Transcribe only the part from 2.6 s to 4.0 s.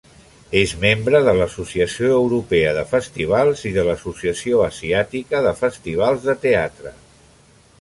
de Festivals i de